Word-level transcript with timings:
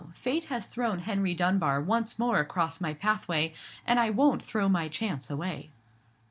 Fate 0.15 0.45
has 0.45 0.65
thrown 0.65 0.97
Henry 0.97 1.35
Dunbar 1.35 1.79
once 1.79 2.17
more 2.17 2.39
across 2.39 2.81
my 2.81 2.91
pathway: 2.95 3.53
and 3.85 3.99
I 3.99 4.09
won't 4.09 4.41
throw 4.41 4.67
my 4.67 4.87
chance 4.87 5.29
away." 5.29 5.69